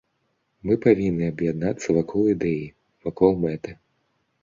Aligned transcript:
Мы 0.69 0.77
павінны 0.85 1.29
аб'яднацца 1.35 1.87
вакол 1.99 2.23
ідэі, 2.35 2.67
вакол 3.07 3.41
мэты. 3.49 3.81